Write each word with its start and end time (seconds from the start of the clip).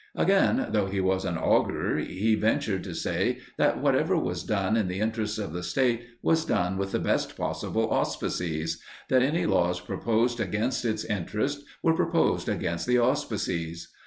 Again, 0.15 0.69
though 0.71 0.87
he 0.87 0.99
was 0.99 1.25
an 1.25 1.37
augur, 1.37 1.99
he 1.99 2.33
ventured 2.33 2.83
to 2.85 2.95
say 2.95 3.37
that 3.57 3.79
whatever 3.79 4.17
was 4.17 4.43
done 4.43 4.75
in 4.75 4.87
the 4.87 4.99
interests 4.99 5.37
of 5.37 5.53
the 5.53 5.61
State 5.61 6.01
was 6.23 6.43
done 6.43 6.79
with 6.79 6.91
the 6.91 6.97
best 6.97 7.37
possible 7.37 7.87
auspices, 7.91 8.81
that 9.09 9.21
any 9.21 9.45
laws 9.45 9.79
proposed 9.79 10.39
against 10.39 10.85
its 10.85 11.05
interest 11.05 11.63
were 11.83 11.93
proposed 11.93 12.49
against 12.49 12.87
the 12.87 12.97
auspices. 12.97 13.89